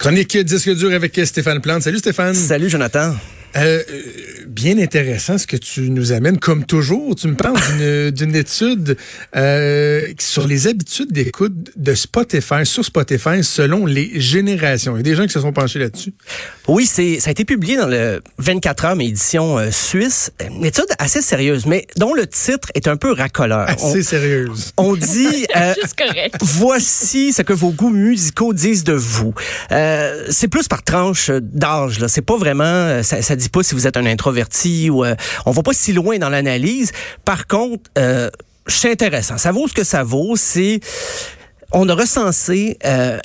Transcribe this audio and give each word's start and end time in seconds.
Chronique 0.00 0.38
disque 0.38 0.74
dur 0.74 0.94
avec 0.94 1.20
Stéphane 1.24 1.60
Plante. 1.60 1.82
Salut 1.82 1.98
Stéphane. 1.98 2.34
Salut 2.34 2.70
Jonathan. 2.70 3.14
Euh, 3.56 3.82
bien 4.50 4.78
intéressant 4.78 5.38
ce 5.38 5.46
que 5.46 5.56
tu 5.56 5.90
nous 5.90 6.12
amènes. 6.12 6.38
Comme 6.38 6.64
toujours, 6.64 7.14
tu 7.14 7.28
me 7.28 7.34
parles 7.36 7.58
d'une- 7.78 8.10
d'une 8.20 8.34
étude 8.34 8.96
euh, 9.36 10.02
sur 10.18 10.46
les 10.46 10.66
habitudes 10.66 11.12
d'écoute 11.12 11.52
de 11.76 11.94
Spotify, 11.94 12.64
sur 12.66 12.84
Spotify, 12.84 13.42
selon 13.42 13.86
les 13.86 14.20
générations. 14.20 14.94
Il 14.96 14.98
y 14.98 15.00
a 15.00 15.02
des 15.04 15.14
gens 15.14 15.26
qui 15.26 15.32
se 15.32 15.40
sont 15.40 15.52
penchés 15.52 15.78
là-dessus. 15.78 16.12
Oui, 16.66 16.86
c'est 16.86 17.20
ça 17.20 17.28
a 17.28 17.30
été 17.30 17.44
publié 17.44 17.76
dans 17.76 17.86
le 17.86 18.20
24 18.38 18.84
heures, 18.86 18.96
mais 18.96 19.06
édition 19.06 19.58
euh, 19.58 19.70
suisse. 19.70 20.32
Une 20.44 20.64
étude 20.64 20.84
assez 20.98 21.22
sérieuse, 21.22 21.66
mais 21.66 21.86
dont 21.96 22.12
le 22.14 22.26
titre 22.26 22.68
est 22.74 22.88
un 22.88 22.96
peu 22.96 23.12
racoleur. 23.12 23.68
Assez 23.68 24.02
sérieuse. 24.02 24.72
On, 24.76 24.96
dit 24.96 25.46
euh, 25.56 25.74
voici 26.40 27.32
ce 27.32 27.42
que 27.42 27.52
vos 27.52 27.70
goûts 27.70 27.90
musicaux 27.90 28.52
disent 28.52 28.84
de 28.84 28.92
vous. 28.94 29.32
Euh, 29.70 30.26
c'est 30.30 30.48
plus 30.48 30.66
par 30.66 30.82
tranche 30.82 31.30
d'âge. 31.30 32.00
Là, 32.00 32.08
c'est 32.08 32.22
pas 32.22 32.36
vraiment. 32.36 33.02
Ça, 33.02 33.22
ça 33.22 33.36
dit 33.36 33.48
pas 33.48 33.62
si 33.62 33.74
vous 33.74 33.86
êtes 33.86 33.96
un 33.96 34.06
introverti 34.06 34.39
ou. 34.90 35.04
euh, 35.04 35.14
on 35.46 35.50
va 35.50 35.62
pas 35.62 35.72
si 35.72 35.92
loin 35.92 36.18
dans 36.18 36.28
l'analyse. 36.28 36.92
Par 37.24 37.46
contre. 37.46 37.90
Euh, 37.98 38.30
c'est 38.66 38.92
intéressant. 38.92 39.36
Ça 39.38 39.50
vaut 39.50 39.66
ce 39.66 39.72
que 39.74 39.82
ça 39.84 40.04
vaut. 40.04 40.36
C'est 40.36 40.78
on 41.72 41.88
a 41.88 41.94
recensé 41.94 42.78
euh, 42.84 43.18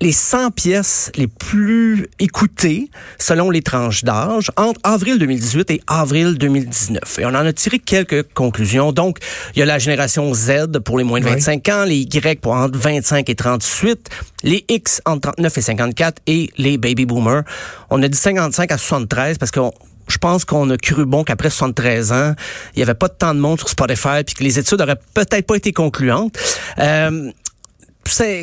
les 0.00 0.12
100 0.12 0.50
pièces 0.52 1.10
les 1.16 1.26
plus 1.26 2.06
écoutées 2.20 2.88
selon 3.18 3.50
les 3.50 3.62
tranches 3.62 4.04
d'âge 4.04 4.50
entre 4.56 4.80
avril 4.84 5.18
2018 5.18 5.70
et 5.72 5.80
avril 5.88 6.38
2019. 6.38 7.18
Et 7.18 7.24
on 7.24 7.30
en 7.30 7.34
a 7.34 7.52
tiré 7.52 7.78
quelques 7.80 8.32
conclusions. 8.34 8.92
Donc, 8.92 9.18
il 9.56 9.58
y 9.60 9.62
a 9.62 9.66
la 9.66 9.78
génération 9.78 10.32
Z 10.34 10.78
pour 10.84 10.98
les 10.98 11.04
moins 11.04 11.20
de 11.20 11.24
Ouais. 11.24 11.32
25 11.32 11.68
ans, 11.70 11.84
les 11.84 12.00
Y 12.02 12.40
pour 12.40 12.52
entre 12.52 12.78
25 12.78 13.28
et 13.28 13.34
38, 13.34 14.08
les 14.44 14.64
X 14.68 15.00
entre 15.04 15.32
39 15.32 15.58
et 15.58 15.62
54 15.62 16.22
et 16.26 16.50
les 16.58 16.78
baby 16.78 17.06
boomers. 17.06 17.42
On 17.90 18.02
a 18.02 18.08
dit 18.08 18.18
55 18.18 18.70
à 18.70 18.78
73 18.78 19.38
parce 19.38 19.50
qu'on 19.50 19.72
je 20.08 20.18
pense 20.18 20.44
qu'on 20.44 20.68
a 20.70 20.76
cru 20.76 21.04
bon 21.04 21.24
qu'après 21.24 21.50
73 21.50 22.12
ans, 22.12 22.34
il 22.74 22.78
n'y 22.78 22.82
avait 22.82 22.94
pas 22.94 23.08
tant 23.08 23.34
de 23.34 23.40
monde 23.40 23.58
sur 23.58 23.68
Spotify 23.68 24.24
puis 24.24 24.34
que 24.34 24.44
les 24.44 24.58
études 24.58 24.80
auraient 24.80 25.00
peut-être 25.14 25.46
pas 25.46 25.56
été 25.56 25.72
concluantes. 25.72 26.36
Euh, 26.78 27.30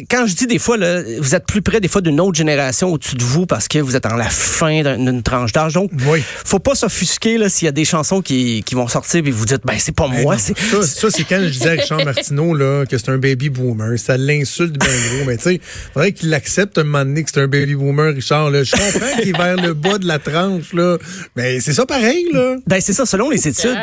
quand 0.10 0.26
je 0.26 0.36
dis 0.36 0.48
des 0.48 0.58
fois 0.60 0.78
là, 0.78 1.02
vous 1.20 1.36
êtes 1.36 1.46
plus 1.46 1.62
près 1.62 1.80
des 1.80 1.88
fois 1.88 2.02
d'une 2.02 2.20
autre 2.22 2.38
génération 2.38 2.94
au-dessus 2.94 3.16
de 3.16 3.24
vous 3.24 3.46
parce 3.46 3.68
que 3.68 3.80
vous 3.80 3.96
êtes 3.96 4.06
en 4.06 4.16
la 4.16 4.30
fin 4.30 4.82
d'un- 4.82 4.98
d'une 4.98 5.22
tranche 5.22 5.52
d'âge. 5.52 5.74
Donc, 5.74 5.92
Oui. 6.08 6.24
faut 6.46 6.60
pas 6.60 6.76
s'offusquer 6.76 7.38
là 7.38 7.50
s'il 7.50 7.66
y 7.66 7.70
a 7.70 7.72
des 7.72 7.86
chansons 7.86 8.22
qui, 8.22 8.64
qui 8.66 8.76
vont 8.76 8.88
sortir 8.88 9.26
et 9.26 9.32
vous 9.32 9.46
dites 9.46 9.62
ben 9.66 9.76
c'est 9.78 9.92
pas 9.94 10.08
Ben 10.08 10.22
moi, 10.24 10.38
c'est 10.38 10.58
ça, 10.58 10.82
ça, 10.82 11.08
c'est 11.12 11.24
quand 11.26 11.40
je 11.42 11.50
disais 11.50 11.70
à 11.70 11.82
Richard 11.82 12.04
Martineau 12.06 12.54
là, 12.54 12.86
que 12.86 12.98
c'est 12.98 13.10
un 13.10 13.18
baby 13.18 13.50
boomer. 13.50 13.98
Ça 14.00 14.18
l'insulte 14.18 14.78
bien 14.80 14.88
gros. 14.88 15.26
Mais 15.28 15.38
tu 15.38 15.44
sais, 15.44 15.62
faudrait 15.94 16.14
qu'il 16.14 16.34
accepte 16.34 16.78
un 16.78 16.84
moment 16.86 17.06
donné 17.06 17.24
que 17.24 17.30
c'est 17.34 17.42
un 17.42 17.48
baby 17.48 17.76
boomer, 17.76 18.14
Richard. 18.16 18.50
Là. 18.52 18.64
Je 18.64 18.72
comprends 18.72 19.18
qu'il 19.22 19.30
est 19.30 19.38
vers 19.38 19.58
le 19.58 19.74
bas 19.74 19.98
de 19.98 20.08
la 20.08 20.20
tranche, 20.20 20.74
là. 20.74 20.98
mais 21.36 21.60
c'est 21.60 21.74
ça 21.74 21.86
pareil. 21.86 22.26
là. 22.34 22.56
Ben 22.66 22.80
c'est 22.82 22.94
ça, 22.94 23.06
selon 23.06 23.30
les 23.30 23.48
études, 23.48 23.78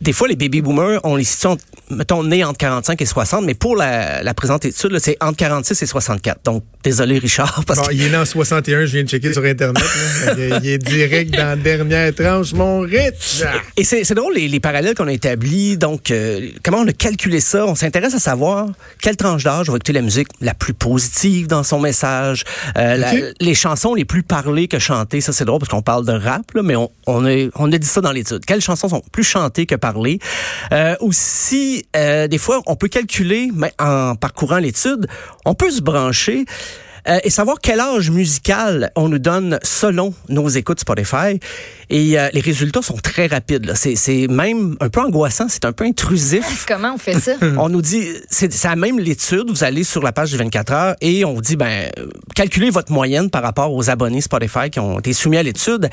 des 0.00 0.12
fois 0.12 0.26
les 0.28 0.36
baby 0.36 0.62
boomers, 0.62 1.00
on 1.04 1.16
les 1.16 1.24
situe, 1.24 1.48
mettons, 1.90 2.24
nés 2.24 2.44
entre 2.44 2.58
45 2.58 3.00
et 3.02 3.06
60, 3.06 3.44
mais 3.44 3.54
pour 3.54 3.76
la, 3.76 4.22
la 4.22 4.34
présente 4.34 4.64
étude, 4.64 4.98
c'est 4.98 5.16
entre 5.20 5.36
46 5.36 5.82
et 5.82 5.86
64. 5.86 6.44
Donc, 6.44 6.64
désolé 6.82 7.18
Richard, 7.18 7.62
parce 7.66 7.80
Bon, 7.80 7.86
que 7.86 7.92
il 7.94 8.02
est 8.02 8.10
né 8.10 8.16
en 8.16 8.24
61, 8.24 8.86
je 8.86 8.92
viens 8.92 9.04
de 9.04 9.08
checker 9.08 9.32
sur 9.32 9.44
Internet. 9.44 9.82
là. 10.26 10.34
il, 10.62 10.68
est 10.68 10.78
direct 10.78 11.30
dans 11.32 11.44
la 11.48 11.56
dernière 11.56 12.14
tranche, 12.14 12.52
mon 12.52 12.80
Rich. 12.80 13.42
Et 13.76 13.84
c'est 13.84 14.04
c'est 14.04 14.14
drôle 14.14 14.34
les, 14.34 14.48
les 14.48 14.60
parallèles 14.60 14.94
qu'on 14.94 15.08
a 15.08 15.12
établis. 15.12 15.76
Donc, 15.76 16.10
euh, 16.10 16.48
comment 16.64 16.78
on 16.78 16.86
a 16.88 16.92
calculé 16.92 17.40
ça? 17.40 17.66
On 17.66 17.74
s'intéresse 17.74 18.14
à 18.14 18.18
savoir 18.18 18.68
quelle 19.00 19.16
tranche 19.16 19.44
d'âge 19.44 19.68
va 19.68 19.76
écouter 19.76 19.92
la 19.92 20.02
musique 20.02 20.28
la 20.40 20.54
plus 20.54 20.74
positive 20.74 21.46
dans 21.46 21.62
son 21.62 21.80
message, 21.80 22.44
euh, 22.76 22.96
la- 22.96 23.12
les 23.40 23.54
chansons 23.54 23.94
les 23.94 24.04
plus 24.04 24.22
parlées 24.22 24.68
que 24.68 24.78
chantées. 24.78 25.20
Ça, 25.20 25.32
c'est 25.32 25.44
drôle 25.44 25.58
parce 25.58 25.70
qu'on 25.70 25.82
parle 25.82 26.06
de 26.06 26.12
rap, 26.12 26.52
là, 26.54 26.62
mais 26.62 26.76
on, 26.76 26.90
on, 27.06 27.26
a, 27.26 27.48
on 27.56 27.72
a 27.72 27.78
dit 27.78 27.86
ça 27.86 28.00
dans 28.00 28.12
l'étude. 28.12 28.44
Quelles 28.46 28.60
chansons 28.60 28.88
sont 28.88 29.02
plus 29.12 29.24
chantées 29.24 29.66
que 29.66 29.74
parlées? 29.74 30.18
Euh, 30.72 30.94
Aussi, 31.00 31.84
euh, 31.96 32.28
des 32.28 32.38
fois, 32.38 32.62
on 32.66 32.76
peut 32.76 32.88
calculer, 32.88 33.50
mais 33.54 33.72
en 33.80 34.14
parcourant 34.14 34.58
l'étude, 34.58 35.07
on 35.44 35.54
peut 35.54 35.70
se 35.70 35.80
brancher. 35.80 36.44
euh, 37.08 37.18
et 37.24 37.30
savoir 37.30 37.58
quel 37.62 37.80
âge 37.80 38.10
musical 38.10 38.90
on 38.96 39.08
nous 39.08 39.18
donne 39.18 39.58
selon 39.62 40.14
nos 40.28 40.48
écoutes 40.48 40.80
Spotify. 40.80 41.40
Et 41.90 42.18
euh, 42.18 42.28
les 42.32 42.40
résultats 42.40 42.82
sont 42.82 42.96
très 42.96 43.26
rapides. 43.26 43.72
C'est 43.74 44.26
même 44.28 44.76
un 44.80 44.88
peu 44.88 45.00
angoissant, 45.00 45.46
c'est 45.48 45.64
un 45.64 45.72
peu 45.72 45.84
intrusif. 45.84 46.66
Comment 46.68 46.94
on 46.94 46.98
fait 46.98 47.18
ça? 47.18 47.32
On 47.58 47.68
nous 47.68 47.82
dit, 47.82 48.06
c'est 48.30 48.62
la 48.64 48.76
même 48.76 48.98
l'étude, 48.98 49.48
vous 49.48 49.64
allez 49.64 49.84
sur 49.84 50.02
la 50.02 50.12
page 50.12 50.30
du 50.32 50.36
24 50.36 50.72
heures 50.72 50.94
et 51.00 51.24
on 51.24 51.32
vous 51.34 51.40
dit, 51.40 51.56
ben, 51.56 51.90
calculez 52.34 52.70
votre 52.70 52.92
moyenne 52.92 53.30
par 53.30 53.42
rapport 53.42 53.72
aux 53.72 53.88
abonnés 53.90 54.20
Spotify 54.20 54.70
qui 54.70 54.80
ont 54.80 54.98
été 54.98 55.12
soumis 55.12 55.38
à 55.38 55.42
l'étude. 55.42 55.88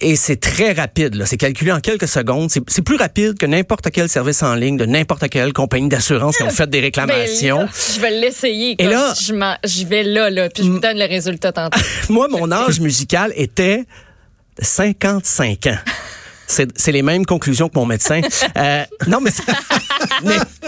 Et 0.00 0.16
c'est 0.16 0.36
très 0.36 0.72
rapide, 0.72 1.22
c'est 1.26 1.36
calculé 1.36 1.72
en 1.72 1.80
quelques 1.80 2.08
secondes. 2.08 2.50
C'est 2.50 2.82
plus 2.82 2.96
rapide 2.96 3.38
que 3.38 3.46
n'importe 3.46 3.90
quel 3.90 4.08
service 4.08 4.42
en 4.42 4.54
ligne 4.54 4.76
de 4.76 4.84
n'importe 4.86 5.28
quelle 5.30 5.52
compagnie 5.52 5.88
d'assurance 5.88 6.36
qui 6.36 6.42
ont 6.42 6.50
fait 6.50 6.68
des 6.68 6.78
Ben 6.82 6.84
réclamations. 6.86 7.58
là, 7.60 7.68
je 7.94 8.00
vais 8.00 8.10
l'essayer. 8.20 8.76
Et 8.78 8.86
là- 8.86 9.14
je 9.16 9.86
vais 9.86 10.02
là, 10.02 10.28
là, 10.30 10.48
puis 10.50 10.62
je 10.64 10.70
vous 10.70 10.78
donne 10.80 10.98
le 10.98 11.06
résultat 11.08 11.52
tantôt. 11.52 11.78
Moi, 12.10 12.28
mon 12.28 12.50
âge 12.52 12.80
musical 12.80 13.32
était 13.36 13.84
55 14.62 15.66
ans. 15.66 15.78
C'est 16.46 16.92
les 16.92 17.00
mêmes 17.02 17.24
conclusions 17.24 17.68
que 17.70 17.78
mon 17.78 17.86
médecin. 17.86 18.20
Euh, 18.58 18.84
non, 19.06 19.20
mais, 19.20 19.30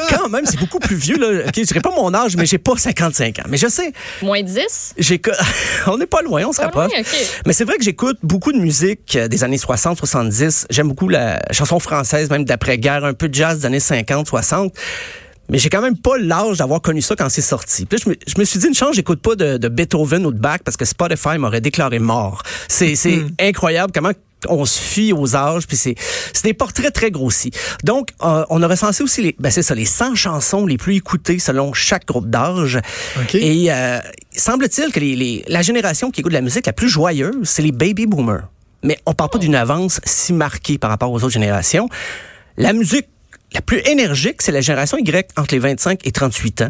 quand 0.09 0.29
même, 0.29 0.47
c'est 0.47 0.59
beaucoup 0.59 0.79
plus 0.79 0.97
vieux. 0.97 1.19
Là. 1.19 1.43
Ok, 1.47 1.55
je 1.57 1.63
dirais 1.63 1.81
pas 1.81 1.91
mon 1.91 2.15
âge, 2.15 2.37
mais 2.37 2.47
j'ai 2.47 2.57
pas 2.59 2.77
55 2.77 3.41
ans. 3.41 3.43
Mais 3.49 3.57
je 3.57 3.67
sais, 3.67 3.93
Moins 4.23 4.43
10? 4.43 4.95
j'écoute. 4.97 5.35
on 5.87 5.99
n'est 5.99 6.07
pas 6.07 6.23
loin, 6.23 6.45
on 6.47 6.53
se 6.53 6.59
Pas 6.59 6.65
rapproche. 6.67 6.93
loin, 6.93 7.01
ok. 7.01 7.43
Mais 7.47 7.53
c'est 7.53 7.65
vrai 7.65 7.77
que 7.77 7.83
j'écoute 7.85 8.19
beaucoup 8.23 8.53
de 8.53 8.59
musique 8.59 9.17
euh, 9.17 9.29
des 9.29 9.45
années 9.45 9.59
60, 9.59 9.99
70. 9.99 10.67
J'aime 10.71 10.89
beaucoup 10.89 11.09
la 11.09 11.41
chanson 11.51 11.79
française, 11.79 12.31
même 12.31 12.45
d'après-guerre, 12.45 13.05
un 13.05 13.13
peu 13.15 13.29
de 13.29 13.35
jazz 13.35 13.59
des 13.61 13.67
années 13.67 13.81
50, 13.81 14.27
60. 14.29 14.73
Mais 15.51 15.59
j'ai 15.59 15.69
quand 15.69 15.83
même 15.83 15.97
pas 15.99 16.17
l'âge 16.19 16.59
d'avoir 16.59 16.81
connu 16.81 17.03
ça 17.03 17.15
quand 17.17 17.29
c'est 17.29 17.43
sorti. 17.43 17.85
Puis 17.87 17.99
là, 17.99 18.03
je 18.05 18.11
me, 18.11 18.17
je 18.27 18.35
me 18.41 18.45
suis 18.45 18.59
dit 18.59 18.67
une 18.67 18.75
chance, 18.75 18.97
j'écoute 18.97 19.21
pas 19.21 19.35
de, 19.37 19.59
de 19.59 19.69
Beethoven 19.69 20.25
ou 20.27 20.33
de 20.33 20.39
Bach 20.39 20.61
parce 20.65 20.77
que 20.77 20.85
Spotify 20.85 21.37
m'aurait 21.39 21.61
déclaré 21.61 21.99
mort. 21.99 22.43
C'est 22.69 22.95
c'est 22.97 23.23
incroyable 23.41 23.93
comment 23.95 24.13
on 24.49 24.67
se 24.67 24.79
fie 24.79 25.13
aux 25.15 25.37
âges, 25.37 25.67
puis 25.67 25.77
c'est 25.77 25.95
c'est 26.35 26.45
des 26.45 26.53
portraits 26.55 26.93
très 26.93 27.11
grossis. 27.11 27.51
Donc, 27.83 28.11
euh, 28.23 28.45
on 28.51 28.63
a 28.63 28.69
recensé 28.69 29.03
aussi 29.03 29.23
les, 29.23 29.35
ben 29.39 29.51
c'est 29.51 29.63
ça, 29.63 29.75
les 29.75 29.87
100 29.87 30.15
chansons 30.17 30.67
les 30.67 30.77
plus 30.77 30.97
écoutées 30.97 31.39
selon 31.39 31.73
chaque 31.73 32.07
groupe 32.07 32.29
d'âge. 32.29 32.79
OK. 33.21 33.35
Et 33.37 33.73
euh, 33.73 33.99
semble-t-il 34.37 34.93
que 34.93 35.01
les, 35.01 35.17
les- 35.17 35.45
la 35.49 35.63
génération 35.63 36.11
qui 36.11 36.21
écoute 36.21 36.33
la 36.35 36.43
musique 36.43 36.67
la 36.67 36.73
plus 36.75 36.89
joyeuse, 36.91 37.37
c'est 37.45 37.63
les 37.63 37.73
baby 37.73 38.05
boomers. 38.07 38.49
Mais 38.83 38.99
on 39.07 39.15
parle 39.15 39.31
pas 39.31 39.39
d'une 39.39 39.55
avance 39.55 39.99
si 40.05 40.35
marquée 40.35 40.77
par 40.77 40.91
rapport 40.91 41.11
aux 41.11 41.17
autres 41.25 41.31
générations. 41.33 41.89
La 42.59 42.75
musique 42.75 43.07
la 43.55 43.61
plus 43.61 43.81
énergique, 43.87 44.43
c'est 44.43 44.53
la 44.53 44.61
génération 44.61 44.99
Y 44.99 45.31
entre 45.37 45.55
les 45.55 45.61
25 45.61 46.01
et 46.05 46.13
38 46.13 46.63
ans. 46.63 46.69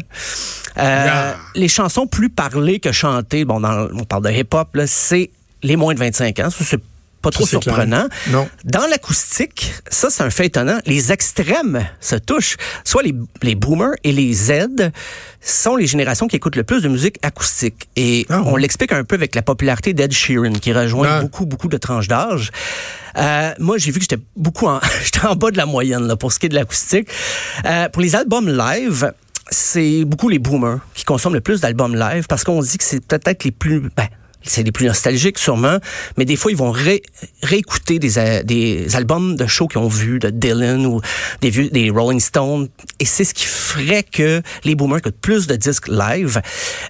Euh, 0.77 0.81
Yeah. 1.05 1.37
Les 1.55 1.67
chansons 1.67 2.05
plus 2.05 2.29
parlées 2.29 2.79
que 2.79 2.91
chantées, 2.91 3.45
bon, 3.45 3.59
dans, 3.59 3.87
on 3.93 4.03
parle 4.03 4.23
de 4.23 4.31
hip-hop, 4.31 4.75
là, 4.75 4.85
c'est 4.87 5.31
les 5.63 5.75
moins 5.77 5.93
de 5.93 5.99
25 5.99 6.39
ans. 6.39 6.49
C'est 6.51 6.79
pas 7.25 7.31
trop 7.31 7.45
surprenant. 7.45 8.07
Non. 8.29 8.47
Dans 8.63 8.85
l'acoustique, 8.87 9.73
ça, 9.89 10.09
c'est 10.09 10.23
un 10.23 10.29
fait 10.29 10.45
étonnant. 10.47 10.77
Les 10.85 11.11
extrêmes 11.11 11.85
se 11.99 12.15
touchent. 12.15 12.57
Soit 12.83 13.03
les, 13.03 13.13
les 13.41 13.55
boomers 13.55 13.93
et 14.03 14.11
les 14.11 14.33
Z 14.33 14.91
sont 15.41 15.75
les 15.75 15.87
générations 15.87 16.27
qui 16.27 16.35
écoutent 16.37 16.55
le 16.55 16.63
plus 16.63 16.81
de 16.81 16.87
musique 16.89 17.17
acoustique. 17.23 17.87
Et 17.95 18.25
Ah 18.29 18.41
on 18.45 18.55
l'explique 18.55 18.91
un 18.91 19.03
peu 19.03 19.15
avec 19.15 19.35
la 19.35 19.41
popularité 19.41 19.93
d'Ed 19.93 20.11
Sheeran, 20.11 20.53
qui 20.53 20.71
rejoint 20.73 21.07
Ah. 21.09 21.21
beaucoup, 21.21 21.45
beaucoup 21.45 21.67
de 21.67 21.77
tranches 21.77 22.07
d'âge. 22.07 22.51
Euh, 23.17 23.51
moi, 23.59 23.77
j'ai 23.77 23.91
vu 23.91 23.99
que 23.99 24.03
j'étais 24.09 24.21
beaucoup 24.35 24.67
en, 24.67 24.79
j'étais 25.03 25.25
en 25.25 25.35
bas 25.35 25.51
de 25.51 25.57
la 25.57 25.65
moyenne 25.65 26.07
là, 26.07 26.15
pour 26.15 26.31
ce 26.31 26.39
qui 26.39 26.45
est 26.47 26.49
de 26.49 26.55
l'acoustique. 26.55 27.07
Euh, 27.65 27.89
pour 27.89 28.01
les 28.01 28.15
albums 28.15 28.49
live, 28.49 29.11
c'est 29.51 30.03
beaucoup 30.05 30.27
les 30.29 30.39
boomers 30.39 30.79
qui 30.95 31.03
consomment 31.05 31.35
le 31.35 31.41
plus 31.41 31.61
d'albums 31.61 31.95
live 31.95 32.25
parce 32.27 32.43
qu'on 32.43 32.61
dit 32.61 32.77
que 32.77 32.83
c'est 32.83 33.05
peut-être 33.05 33.43
les 33.43 33.51
plus, 33.51 33.81
ben, 33.95 34.07
c'est 34.45 34.63
les 34.63 34.71
plus 34.71 34.85
nostalgiques 34.87 35.37
sûrement, 35.39 35.77
mais 36.17 36.25
des 36.25 36.35
fois 36.35 36.51
ils 36.51 36.57
vont 36.57 36.71
ré- 36.71 37.01
réécouter 37.43 37.99
des, 37.99 38.17
euh, 38.17 38.43
des 38.43 38.95
albums 38.95 39.35
de 39.35 39.47
shows 39.47 39.67
qu'ils 39.67 39.79
ont 39.79 39.87
vus 39.87 40.19
de 40.19 40.29
Dylan 40.29 40.85
ou 40.85 41.01
des 41.41 41.49
vieux 41.49 41.69
des 41.69 41.89
Rolling 41.89 42.19
Stones 42.19 42.67
et 42.99 43.05
c'est 43.05 43.23
ce 43.23 43.33
qui 43.33 43.45
ferait 43.45 44.03
que 44.03 44.41
les 44.63 44.75
boomers 44.75 44.99
écoutent 44.99 45.19
plus 45.21 45.47
de 45.47 45.55
disques 45.55 45.87
live. 45.87 46.41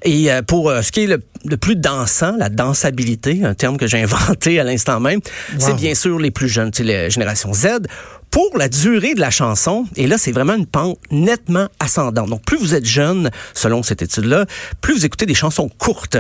Et 0.04 0.32
euh, 0.32 0.42
pour 0.42 0.70
euh, 0.70 0.82
ce 0.82 0.92
qui 0.92 1.04
est 1.04 1.08
le, 1.08 1.22
le 1.46 1.58
plus 1.58 1.76
dansant, 1.76 2.36
la 2.38 2.50
dansabilité, 2.50 3.44
un 3.44 3.54
terme 3.54 3.78
que 3.78 3.88
j'ai 3.88 4.02
inventé 4.04 4.60
à 4.60 4.64
l'instant 4.64 5.00
même, 5.00 5.20
c'est 5.60 5.76
bien 5.76 5.96
sûr 5.96 6.20
les 6.20 6.32
plus 6.32 6.50
jeunes, 6.50 6.72
c'est 6.74 6.84
la 6.84 7.10
génération 7.10 7.54
Z. 7.54 7.68
Pour 8.32 8.58
la 8.58 8.68
durée 8.68 9.14
de 9.14 9.22
la 9.22 9.30
chanson, 9.32 9.86
et 9.96 10.08
là, 10.08 10.18
c'est 10.18 10.34
vraiment 10.34 10.56
une 10.56 10.66
pente 10.66 10.98
nettement 11.10 11.70
ascendante. 11.80 12.28
Donc, 12.30 12.44
plus 12.44 12.58
vous 12.58 12.74
êtes 12.76 12.84
jeune, 12.86 13.30
selon 13.54 13.82
cette 13.82 14.02
étude-là, 14.02 14.46
plus 14.82 14.94
vous 14.96 15.06
écoutez 15.06 15.26
des 15.26 15.36
chansons 15.36 15.70
courtes. 15.70 16.18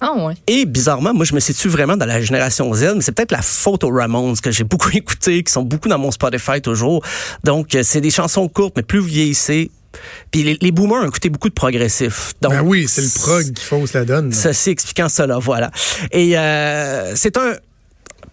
Ah 0.00 0.12
ouais. 0.26 0.34
Et 0.46 0.66
bizarrement, 0.66 1.14
moi, 1.14 1.24
je 1.24 1.34
me 1.34 1.40
situe 1.40 1.68
vraiment 1.68 1.96
dans 1.96 2.04
la 2.06 2.20
génération 2.20 2.72
Z, 2.74 2.92
mais 2.96 3.00
c'est 3.00 3.12
peut-être 3.12 3.32
la 3.32 3.40
faute 3.42 3.82
aux 3.84 3.90
Ramones 3.90 4.36
que 4.36 4.50
j'ai 4.50 4.64
beaucoup 4.72 4.90
écouté, 4.90 5.42
qui 5.42 5.52
sont 5.52 5.62
beaucoup 5.62 5.88
dans 5.88 5.98
mon 5.98 6.10
Spotify 6.10 6.60
toujours. 6.60 7.02
Donc, 7.44 7.74
euh, 7.74 7.80
c'est 7.82 8.00
des 8.02 8.10
chansons 8.10 8.46
courtes, 8.48 8.74
mais 8.76 8.82
plus 8.82 8.98
vous 8.98 9.06
vieillissez. 9.06 9.70
Puis 10.30 10.42
les, 10.42 10.58
les 10.60 10.70
boomers 10.72 11.02
ont 11.02 11.08
écouté 11.08 11.30
beaucoup 11.30 11.48
de 11.48 11.54
progressifs. 11.54 12.34
Donc, 12.42 12.52
Ben 12.52 12.60
oui, 12.62 12.86
c'est 12.86 13.00
le 13.00 13.08
prog 13.14 13.52
qui 13.54 13.64
fausse 13.64 13.94
la 13.94 14.04
donne. 14.04 14.30
Ceci 14.32 14.68
expliquant 14.70 15.08
cela, 15.08 15.38
voilà. 15.38 15.70
Et 16.12 16.36
euh, 16.36 17.14
c'est 17.16 17.38
un... 17.38 17.54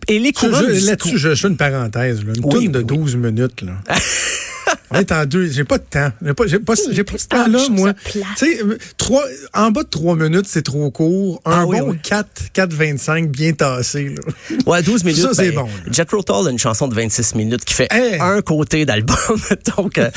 Et 0.10 0.20
les 0.20 0.34
Je- 0.38 0.48
je- 0.50 0.86
Là-dessus, 0.88 1.18
je, 1.18 1.34
je 1.34 1.42
fais 1.42 1.48
une 1.48 1.56
parenthèse. 1.56 2.26
Là. 2.26 2.34
Une 2.36 2.44
Oui, 2.44 2.52
tourne 2.52 2.68
de 2.74 2.80
oui. 2.80 2.86
12 2.86 3.16
minutes. 3.16 3.62
Là. 3.62 3.72
On 4.94 5.00
est 5.00 5.12
en 5.12 5.26
deux. 5.26 5.48
J'ai 5.50 5.64
pas 5.64 5.78
de 5.78 5.84
temps. 5.84 6.12
J'ai 6.24 6.34
pas, 6.34 6.48
j'ai 6.48 6.60
pas, 6.60 6.74
j'ai 6.92 7.04
pas 7.04 7.18
ce 7.18 7.28
temps-là, 7.28 7.60
moi. 7.70 7.94
Tu 8.12 8.22
sais, 8.36 8.60
trois, 8.98 9.24
en 9.54 9.72
bas 9.72 9.84
de 9.84 9.90
trois 9.90 10.16
minutes, 10.16 10.46
c'est 10.48 10.62
trop 10.62 10.90
court. 10.92 11.42
Un 11.46 11.52
Ah 11.52 11.66
oui, 11.66 11.80
bon 11.80 11.92
oui. 11.92 12.00
4, 12.04 12.52
4, 12.54 12.74
25 12.74 13.30
bien 13.30 13.54
tassé. 13.54 14.10
Là. 14.10 14.56
Ouais, 14.66 14.82
12 14.84 15.04
minutes. 15.04 15.22
Ça, 15.22 15.34
c'est 15.34 15.50
ben, 15.52 15.62
bon, 15.62 15.66
là. 15.66 15.92
Jethro 15.92 16.22
Tull 16.24 16.48
a 16.48 16.52
une 16.52 16.60
chanson 16.60 16.88
de 16.88 16.96
26 16.96 17.36
minutes 17.36 17.66
qui 17.66 17.74
fait 17.74 17.88
Hey! 17.92 18.20
un 18.20 18.42
côté 18.42 18.86
d'album. 18.86 19.16
Donc, 19.78 19.98
euh, 19.98 20.10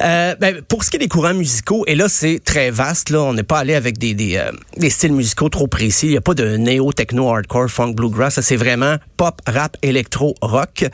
euh, 0.00 0.34
ben, 0.40 0.62
pour 0.62 0.84
ce 0.84 0.90
qui 0.90 0.96
est 0.96 1.00
des 1.00 1.08
courants 1.08 1.34
musicaux, 1.34 1.84
et 1.86 1.94
là, 1.94 2.08
c'est 2.08 2.40
très 2.44 2.70
vaste. 2.70 3.10
Là, 3.10 3.22
on 3.22 3.34
n'est 3.34 3.42
pas 3.42 3.58
allé 3.58 3.74
avec 3.74 3.98
des, 3.98 4.14
des, 4.14 4.36
euh, 4.36 4.50
des 4.76 4.90
styles 4.90 5.12
musicaux 5.12 5.48
trop 5.48 5.66
précis. 5.66 6.06
Il 6.06 6.10
n'y 6.12 6.16
a 6.16 6.20
pas 6.22 6.34
de 6.34 6.56
néo, 6.56 6.92
techno, 6.92 7.28
hardcore, 7.30 7.68
funk, 7.68 7.92
bluegrass. 7.94 8.34
Ça, 8.34 8.42
c'est 8.42 8.56
vraiment 8.56 8.96
pop, 9.16 9.40
rap, 9.46 9.76
électro, 9.82 10.34
rock. 10.42 10.84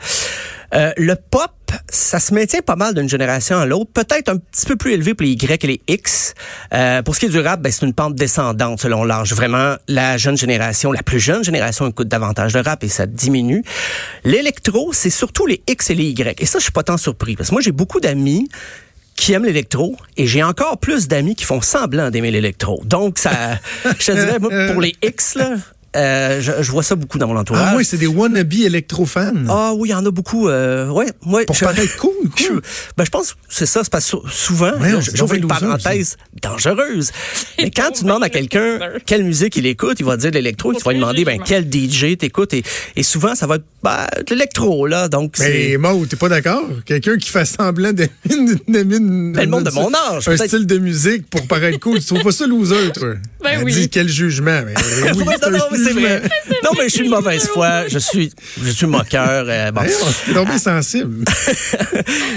Le 0.71 1.15
pop, 1.15 1.51
ça 1.89 2.19
se 2.19 2.33
maintient 2.33 2.61
pas 2.61 2.75
mal 2.75 2.93
d'une 2.93 3.09
génération 3.09 3.57
à 3.57 3.65
l'autre. 3.65 3.91
Peut-être 3.93 4.29
un 4.29 4.37
petit 4.37 4.65
peu 4.65 4.75
plus 4.75 4.93
élevé 4.93 5.13
pour 5.13 5.25
les 5.25 5.31
Y 5.31 5.63
et 5.63 5.67
les 5.67 5.81
X. 5.87 6.33
Euh, 6.73 7.01
pour 7.01 7.15
ce 7.15 7.21
qui 7.21 7.25
est 7.27 7.29
du 7.29 7.39
rap, 7.39 7.61
ben, 7.61 7.71
c'est 7.71 7.85
une 7.85 7.93
pente 7.93 8.15
descendante 8.15 8.81
selon 8.81 9.03
l'âge. 9.03 9.33
Vraiment, 9.33 9.75
la 9.87 10.17
jeune 10.17 10.37
génération, 10.37 10.91
la 10.91 11.03
plus 11.03 11.19
jeune 11.19 11.43
génération 11.43 11.87
écoute 11.87 12.07
davantage 12.07 12.53
de 12.53 12.59
rap 12.59 12.83
et 12.83 12.89
ça 12.89 13.05
diminue. 13.05 13.63
L'électro, 14.23 14.93
c'est 14.93 15.09
surtout 15.09 15.45
les 15.45 15.61
X 15.67 15.89
et 15.89 15.95
les 15.95 16.05
Y. 16.05 16.41
Et 16.41 16.45
ça, 16.45 16.59
je 16.59 16.63
suis 16.63 16.71
pas 16.71 16.83
tant 16.83 16.97
surpris 16.97 17.35
parce 17.35 17.49
que 17.49 17.55
moi, 17.55 17.61
j'ai 17.61 17.71
beaucoup 17.71 17.99
d'amis 17.99 18.49
qui 19.15 19.33
aiment 19.33 19.45
l'électro 19.45 19.97
et 20.15 20.27
j'ai 20.27 20.43
encore 20.43 20.77
plus 20.77 21.09
d'amis 21.09 21.35
qui 21.35 21.43
font 21.43 21.61
semblant 21.61 22.09
d'aimer 22.09 22.31
l'électro. 22.31 22.81
Donc, 22.85 23.19
ça, 23.19 23.31
je 23.99 24.05
te 24.05 24.11
dirais, 24.13 24.39
moi, 24.39 24.49
pour 24.71 24.81
les 24.81 24.95
X, 25.03 25.35
là, 25.35 25.55
euh, 25.95 26.39
je, 26.41 26.51
je 26.61 26.71
vois 26.71 26.83
ça 26.83 26.95
beaucoup 26.95 27.17
dans 27.17 27.27
mon 27.27 27.37
entourage. 27.37 27.67
Ah 27.71 27.75
oui, 27.77 27.83
c'est 27.85 27.97
des 27.97 28.07
wannabe 28.07 28.53
électro-fans. 28.53 29.33
Ah 29.49 29.73
oui, 29.75 29.89
il 29.89 29.91
y 29.91 29.95
en 29.95 30.05
a 30.05 30.11
beaucoup. 30.11 30.47
Euh, 30.47 30.87
ouais, 30.89 31.07
ouais, 31.25 31.45
Pour 31.45 31.55
je- 31.55 31.65
paraître 31.65 31.97
cool, 31.97 32.11
je- 32.37 32.47
quoi. 32.47 32.61
ben, 32.97 33.05
je 33.05 33.09
pense 33.09 33.33
que 33.33 33.39
c'est 33.49 33.65
ça. 33.65 33.81
C'est 33.83 33.91
parce 33.91 34.15
souvent, 34.31 34.71
Ouais, 34.79 34.91
là, 34.91 34.99
j'ouvre 35.13 35.33
une 35.35 35.47
parenthèse 35.47 36.17
dangereuse. 36.41 37.11
Mais 37.59 37.71
quand 37.71 37.91
tu 37.91 38.03
demandes 38.03 38.23
à 38.23 38.29
quelqu'un 38.29 38.79
quelle 39.05 39.23
musique 39.23 39.55
il 39.55 39.65
écoute, 39.65 39.97
il 39.99 40.05
va 40.05 40.17
dire 40.17 40.31
de 40.31 40.35
l'électro. 40.35 40.73
Tu 40.73 40.83
vas 40.83 40.91
lui 40.91 40.99
demander 40.99 41.25
ben, 41.25 41.39
quel 41.43 41.65
DJ 41.71 42.17
t'écoutes. 42.17 42.53
Et, 42.53 42.63
et 42.95 43.03
souvent, 43.03 43.35
ça 43.35 43.47
va 43.47 43.55
être 43.55 43.65
ben, 43.83 44.07
de 44.27 44.33
l'électro. 44.35 44.85
là. 44.87 45.07
Donc, 45.07 45.33
c'est... 45.35 45.49
Mais 45.71 45.77
Maud, 45.77 46.07
t'es 46.09 46.15
pas 46.15 46.29
d'accord? 46.29 46.67
Quelqu'un 46.85 47.17
qui 47.17 47.29
fait 47.29 47.45
semblant 47.45 47.93
d'aimer 47.93 48.09
une- 48.29 49.33
Ben, 49.33 49.41
le 49.43 49.47
monde 49.47 49.63
de 49.65 49.71
mon 49.71 49.91
âge, 49.93 50.27
Un 50.27 50.37
style 50.37 50.65
de 50.65 50.77
musique 50.77 51.29
pour 51.29 51.45
paraître 51.47 51.79
cool. 51.79 51.99
Tu 51.99 52.05
trouves 52.05 52.23
pas 52.23 52.31
ça 52.31 52.45
loser, 52.47 52.91
toi? 52.93 53.13
Ben 53.41 53.51
Elle 53.59 53.63
oui. 53.63 53.71
dit 53.73 53.89
quel 53.89 54.09
jugement. 54.09 54.61
Mais, 54.65 54.73
oui, 55.15 55.23
non, 55.23 55.49
non, 55.49 55.59
mais 55.71 55.77
c'est 55.77 55.83
jugement. 55.93 56.01
vrai. 56.01 56.21
Non, 56.61 56.71
mais 56.77 56.89
je 56.89 56.93
suis 56.93 57.05
de 57.05 57.09
mauvaise 57.09 57.47
foi. 57.47 57.87
Je 57.87 57.97
suis, 57.97 58.33
je 58.61 58.69
suis 58.69 58.85
moqueur. 58.85 59.45
euh, 59.47 59.71
bon. 59.71 59.81
Tombé 60.33 60.59
sensible. 60.59 61.23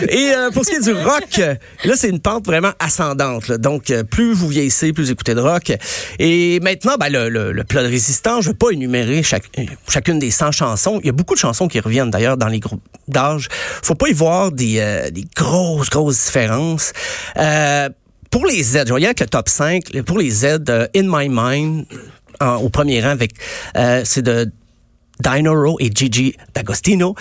Et 0.08 0.30
euh, 0.32 0.50
pour 0.52 0.64
ce 0.64 0.70
qui 0.70 0.76
est 0.76 0.80
du 0.84 0.92
rock, 0.92 1.40
là, 1.84 1.94
c'est 1.96 2.08
une 2.08 2.20
pente 2.20 2.46
vraiment 2.46 2.72
ascendante. 2.78 3.48
là. 3.48 3.58
Donc, 3.58 3.90
euh, 3.90 4.04
plus 4.04 4.32
vous 4.32 4.48
vieillissez, 4.48 4.92
plus 4.92 5.04
vous 5.06 5.10
écoutez 5.10 5.34
de 5.34 5.40
rock. 5.40 5.72
Et 6.20 6.60
maintenant, 6.60 6.94
ben, 6.98 7.08
le, 7.08 7.28
le, 7.28 7.52
le 7.52 7.64
plat 7.64 7.82
de 7.82 7.88
résistant, 7.88 8.40
je 8.40 8.50
vais 8.50 8.54
pas 8.56 8.70
énumérer 8.70 9.22
chaque, 9.24 9.44
euh, 9.58 9.62
chacune 9.88 10.18
des 10.20 10.30
100 10.30 10.52
chansons. 10.52 11.00
Il 11.02 11.06
y 11.06 11.10
a 11.10 11.12
beaucoup 11.12 11.31
de 11.34 11.38
chansons 11.38 11.68
qui 11.68 11.80
reviennent 11.80 12.10
d'ailleurs 12.10 12.36
dans 12.36 12.48
les 12.48 12.60
groupes 12.60 12.82
d'âge. 13.08 13.48
Faut 13.82 13.94
pas 13.94 14.08
y 14.08 14.12
voir 14.12 14.52
des, 14.52 14.78
euh, 14.78 15.10
grosses, 15.36 15.90
grosses 15.90 16.24
différences. 16.26 16.92
Euh, 17.36 17.88
pour 18.30 18.46
les 18.46 18.62
Z, 18.62 18.84
je 18.86 18.90
voyais 18.90 19.06
avec 19.06 19.20
le 19.20 19.26
top 19.26 19.48
5, 19.48 20.02
pour 20.02 20.18
les 20.18 20.30
Z, 20.30 20.44
euh, 20.68 20.86
In 20.96 21.04
My 21.06 21.28
Mind, 21.28 21.86
au 22.40 22.68
premier 22.70 23.00
rang 23.00 23.10
avec, 23.10 23.34
c'est 24.04 24.22
de 24.22 24.50
Dino 25.20 25.54
Row 25.54 25.76
et 25.78 25.90
Gigi 25.94 26.34
D'Agostino. 26.54 27.14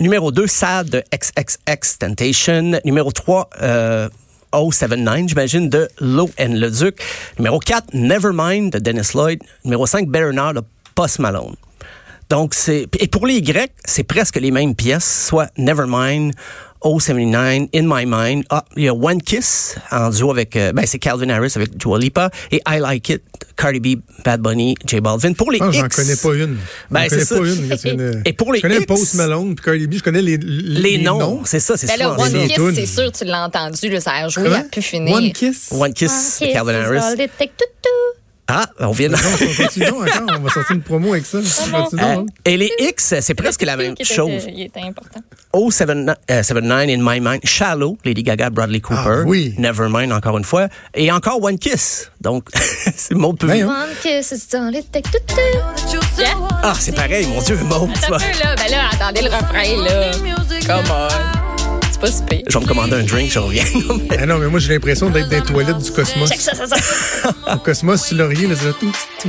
Numéro 0.00 0.32
2, 0.32 0.46
Sad 0.48 0.90
de 0.90 1.04
XXX 1.14 1.98
Temptation. 1.98 2.80
Numéro 2.84 3.12
3, 3.12 3.50
euh, 3.62 4.08
079, 4.52 5.28
j'imagine, 5.28 5.68
de 5.68 5.88
Low 6.00 6.30
and 6.38 6.54
Le 6.54 6.70
Duc. 6.70 7.02
Numéro 7.38 7.58
4, 7.58 7.94
Nevermind 7.94 8.72
de 8.72 8.78
Dennis 8.78 9.14
Lloyd. 9.14 9.42
Numéro 9.64 9.86
5, 9.86 10.08
Better 10.08 10.32
Now 10.32 10.52
de 10.52 10.60
Post 10.94 11.18
Malone. 11.20 11.54
Donc, 12.32 12.54
c'est. 12.54 12.86
Et 12.98 13.08
pour 13.08 13.26
les 13.26 13.42
Grecs, 13.42 13.72
c'est 13.84 14.04
presque 14.04 14.36
les 14.40 14.50
mêmes 14.50 14.74
pièces, 14.74 15.26
soit 15.28 15.48
Nevermind, 15.58 16.32
079, 16.82 17.68
In 17.74 17.82
My 17.84 18.06
Mind. 18.06 18.44
Ah, 18.48 18.64
il 18.74 18.84
y 18.84 18.88
a 18.88 18.94
One 18.94 19.20
Kiss 19.20 19.76
en 19.90 20.08
duo 20.08 20.30
avec. 20.30 20.56
euh, 20.56 20.72
ben, 20.72 20.86
c'est 20.86 20.98
Calvin 20.98 21.28
Harris 21.28 21.52
avec 21.56 21.76
Dua 21.76 21.98
Lipa. 21.98 22.30
Et 22.50 22.62
I 22.66 22.78
Like 22.78 23.06
It, 23.10 23.22
Cardi 23.54 23.80
B, 23.80 24.00
Bad 24.24 24.40
Bunny, 24.40 24.74
J 24.86 25.00
Balvin. 25.02 25.34
Pour 25.34 25.52
les 25.52 25.58
Ah, 25.60 25.70
j'en 25.72 25.88
connais 25.88 26.16
pas 26.16 26.34
une. 26.34 26.56
Ben, 26.90 27.04
c'est 27.10 27.24
ça. 27.26 27.36
pas 27.38 27.46
une. 27.46 28.22
Et 28.24 28.32
pour 28.32 28.50
les 28.54 28.60
je 28.60 28.62
connais 28.62 28.76
X- 28.78 28.86
Post 28.86 29.14
Malone 29.16 29.54
puis 29.54 29.64
Cardi 29.66 29.86
B. 29.86 29.92
Je 29.98 30.02
connais 30.02 30.22
les, 30.22 30.38
les, 30.38 30.96
les 30.96 30.98
noms, 31.02 31.42
c'est 31.44 31.60
ça, 31.60 31.76
c'est 31.76 31.86
Ben 31.86 31.92
ça. 31.98 31.98
là, 31.98 32.18
One 32.18 32.48
Kiss, 32.48 32.56
c'est 32.74 32.86
sûr, 32.86 33.12
tu 33.12 33.24
l'as 33.26 33.44
entendu, 33.44 33.90
là, 33.90 34.00
ça 34.00 34.12
a 34.12 34.28
joué 34.28 34.52
à 34.54 34.62
pu 34.64 34.80
finir. 34.80 35.14
One 35.16 35.32
Kiss? 35.32 35.68
One 35.70 35.92
Kiss, 35.92 36.38
de 36.40 36.46
Calvin 36.50 36.72
is 36.72 36.84
Harris. 36.86 37.16
Ah, 38.54 38.66
on 38.80 38.92
vient 38.92 39.08
de... 39.08 39.14
Non, 39.14 39.20
on 39.32 40.02
encore. 40.04 40.42
Va 40.42 40.50
sortir 40.50 40.76
une 40.76 40.82
promo 40.82 41.12
avec 41.14 41.24
ça. 41.24 41.38
Euh, 41.38 41.96
donc. 42.16 42.28
Et 42.44 42.56
les 42.58 42.70
X, 42.80 43.14
c'est 43.20 43.34
presque 43.34 43.62
la 43.62 43.76
même 43.78 43.94
Qui 43.94 44.02
était- 44.02 44.14
chose. 44.14 44.46
Il 44.46 44.60
était 44.62 44.80
important. 44.80 45.20
079 45.54 46.16
euh, 46.30 46.42
79 46.42 46.88
in 46.90 46.98
my 47.02 47.20
mind, 47.20 47.40
Shallow, 47.44 47.96
Lady 48.04 48.22
Gaga, 48.22 48.50
Bradley 48.50 48.80
Cooper, 48.80 49.00
Ah, 49.22 49.22
oui. 49.26 49.54
Nevermind 49.58 50.12
encore 50.12 50.36
une 50.38 50.44
fois, 50.44 50.68
et 50.94 51.10
encore 51.12 51.42
One 51.42 51.58
Kiss. 51.58 52.10
Donc, 52.20 52.48
c'est 52.96 53.14
Maud 53.14 53.38
peut 53.38 53.46
Ben, 53.46 53.62
hein. 53.68 53.84
One 53.84 53.94
kiss 54.02 54.32
is 54.32 54.54
all 54.56 54.74
it 54.74 54.90
take 54.92 55.10
to 55.10 55.18
do. 55.28 56.00
Yeah. 56.18 56.34
Ah, 56.62 56.74
c'est 56.78 56.92
pareil, 56.94 57.26
mon 57.26 57.40
Dieu, 57.42 57.56
tu 57.94 58.04
Attends 58.04 58.10
vas- 58.10 58.16
un 58.16 58.18
peu, 58.18 58.38
là. 58.44 58.54
Ben 58.56 58.70
là, 58.70 58.82
attendez 58.92 59.22
le 59.22 59.28
refrain, 59.30 59.84
là. 59.84 60.10
Come 60.66 60.90
on. 60.90 61.41
C'est 62.04 62.10
pas 62.10 62.16
si 62.16 62.22
pire. 62.24 62.42
Je 62.48 62.58
vais 62.58 62.64
me 62.64 62.68
commander 62.68 62.94
un 62.96 63.02
drink, 63.04 63.30
je 63.30 63.38
reviens. 63.38 63.64
Ah 64.18 64.26
non, 64.26 64.38
mais 64.38 64.46
moi, 64.48 64.58
j'ai 64.60 64.72
l'impression 64.74 65.10
d'être 65.10 65.28
dans 65.28 65.36
les 65.36 65.42
toilettes 65.42 65.78
du 65.78 65.90
Cosmos. 65.90 66.28
Check 66.28 66.40
ça, 66.40 66.54
ça, 66.54 66.66
ça. 66.66 66.76
Au 67.54 67.58
Cosmos, 67.58 68.02
sur 68.04 68.16
Laurier, 68.16 68.46
là, 68.46 68.54
tout, 68.78 68.86
tout, 69.20 69.28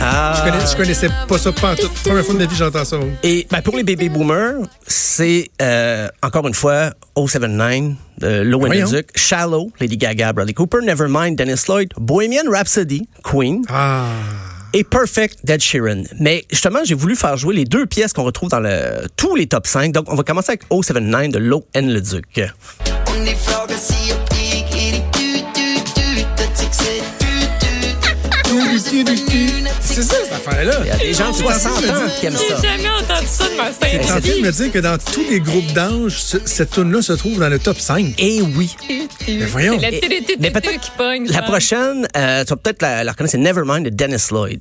Ah. 0.00 0.34
Je, 0.44 0.50
connais- 0.50 0.66
je 0.70 0.76
connaissais 0.76 1.08
pas 1.28 1.38
ça 1.38 1.50
pas 1.52 1.72
en 1.72 1.76
tout. 1.76 1.88
Première 2.04 2.24
fois 2.24 2.34
de 2.34 2.38
ma 2.38 2.46
vie, 2.46 2.56
j'entends 2.56 2.84
ça. 2.84 2.96
Et 3.24 3.46
ben, 3.50 3.60
pour 3.62 3.76
les 3.76 3.82
baby 3.82 4.08
boomers, 4.08 4.54
c'est 4.86 5.48
euh, 5.60 6.08
encore 6.22 6.46
une 6.46 6.54
fois 6.54 6.92
079 7.16 7.94
de 8.18 8.42
Low 8.42 8.60
and 8.62 8.66
Voyons. 8.66 8.86
the 8.88 8.94
Duke, 8.94 9.10
Shallow, 9.16 9.70
Lady 9.80 9.96
Gaga, 9.96 10.32
Bradley 10.32 10.54
Cooper, 10.54 10.78
Nevermind, 10.84 11.36
Dennis 11.36 11.64
Lloyd, 11.68 11.88
Bohemian 11.98 12.44
Rhapsody, 12.50 13.08
Queen 13.24 13.64
Ah. 13.68 14.06
Et 14.78 14.84
Perfect, 14.84 15.44
Dead 15.44 15.60
Sheeran. 15.60 16.04
Mais 16.20 16.44
justement, 16.50 16.78
j'ai 16.84 16.94
voulu 16.94 17.16
faire 17.16 17.36
jouer 17.36 17.52
les 17.52 17.64
deux 17.64 17.84
pièces 17.84 18.12
qu'on 18.12 18.22
retrouve 18.22 18.48
dans 18.48 18.60
le, 18.60 19.08
tous 19.16 19.34
les 19.34 19.48
top 19.48 19.66
5. 19.66 19.90
Donc, 19.90 20.04
on 20.08 20.14
va 20.14 20.22
commencer 20.22 20.52
avec 20.52 20.62
079 20.70 21.30
de 21.30 21.38
Low 21.38 21.66
de 21.74 23.34
frågar 23.34 23.78
sig 23.78 24.38
C'est 30.00 30.04
ça, 30.04 30.16
cette 30.22 30.32
affaire-là. 30.46 30.74
Il 30.82 30.86
y 30.86 30.90
a 30.90 30.96
des 30.96 31.12
gens 31.12 31.30
de 31.32 31.36
60 31.36 31.72
ans 31.90 31.92
qui 32.20 32.26
aiment 32.26 32.36
ça. 32.36 32.42
J'ai 32.62 32.68
jamais 32.68 32.88
entendu 32.88 33.26
ça 33.26 33.48
de 33.48 33.56
ma 33.56 33.64
T'es 33.70 33.98
en 33.98 34.06
train 34.06 34.20
de 34.20 34.40
me 34.46 34.52
dire 34.52 34.70
que 34.72 34.78
dans 34.78 34.96
tous 34.96 35.24
les 35.28 35.40
groupes 35.40 35.72
d'âge, 35.72 36.22
ce- 36.22 36.36
cette 36.44 36.70
tune-là 36.70 37.02
se 37.02 37.14
trouve 37.14 37.40
dans 37.40 37.48
le 37.48 37.58
top 37.58 37.80
5. 37.80 38.14
Et 38.18 38.40
oui. 38.40 38.76
Mais 39.26 39.46
voyons. 39.46 39.78
C'est 39.80 39.90
qui 40.80 40.90
pogne. 40.96 41.26
La 41.26 41.38
genre. 41.40 41.44
prochaine, 41.46 42.06
euh, 42.16 42.44
tu 42.44 42.50
vas 42.50 42.56
peut-être 42.56 42.80
la, 42.82 43.02
la 43.02 43.10
reconnaître, 43.10 43.32
c'est 43.32 43.38
Nevermind 43.38 43.84
de 43.84 43.90
Dennis 43.90 44.28
Lloyd. 44.30 44.60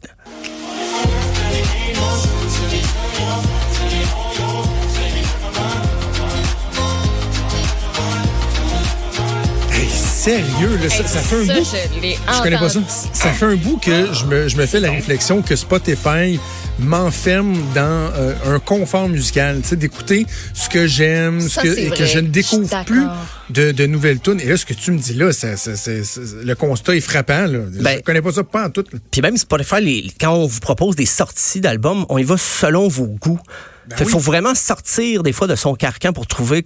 Sérieux, 10.28 10.78
là, 10.84 10.90
ça, 10.90 11.08
ça 11.08 11.20
fait 11.22 11.36
un 11.38 11.46
Ça, 11.46 11.54
bout. 11.54 11.66
je 12.38 12.42
connais 12.44 12.58
pas 12.58 12.68
ça. 12.70 12.80
Ça 13.14 13.32
fait 13.32 13.46
un 13.46 13.56
bout 13.56 13.78
que 13.78 14.14
je 14.14 14.26
me, 14.26 14.50
je 14.50 14.58
me 14.58 14.66
fais 14.66 14.82
la 14.82 14.92
réflexion 14.92 15.42
que 15.42 15.56
Spotify 15.56 16.38
m'enferme 16.80 17.56
dans 17.74 18.12
euh, 18.14 18.34
un 18.46 18.60
confort 18.60 19.08
musical, 19.08 19.62
tu 19.62 19.70
sais, 19.70 19.76
d'écouter 19.78 20.26
ce 20.54 20.68
que 20.68 20.86
j'aime, 20.86 21.40
ce 21.40 21.62
que, 21.62 21.68
et 21.80 21.90
que 21.92 22.06
je 22.06 22.20
ne 22.20 22.28
découvre 22.28 22.84
plus 22.84 23.06
de, 23.52 23.72
de 23.72 23.86
nouvelles 23.86 24.20
tunes. 24.20 24.42
Et 24.42 24.48
là, 24.48 24.58
ce 24.58 24.66
que 24.66 24.74
tu 24.74 24.92
me 24.92 24.98
dis 24.98 25.14
là, 25.14 25.32
ça, 25.32 25.56
ça- 25.56 25.78
ça- 25.78 26.04
ça- 26.04 26.20
le 26.44 26.56
constat 26.56 26.96
est 26.98 27.02
frappant. 27.02 27.46
Là. 27.48 27.60
Ben- 27.82 27.98
je 28.00 28.04
connais 28.04 28.22
pas 28.22 28.34
ça 28.34 28.44
pas 28.44 28.66
en 28.66 28.70
tout. 28.70 28.84
Puis 29.10 29.22
même 29.22 29.38
Spotify, 29.38 29.82
les- 29.82 30.12
quand 30.20 30.34
on 30.34 30.46
vous 30.46 30.60
propose 30.60 30.98
des 30.98 31.06
sorties 31.06 31.62
d'albums, 31.62 32.06
on 32.10 32.18
y 32.18 32.24
va 32.24 32.36
selon 32.38 32.90
vos 32.90 33.06
goûts. 33.08 33.40
Il 34.00 34.06
faut 34.06 34.20
vraiment 34.20 34.56
sortir 34.56 35.24
des 35.24 35.34
fois 35.34 35.48
de 35.48 35.56
son 35.56 35.76
carcan 35.76 36.14
pour 36.14 36.28
trouver 36.28 36.64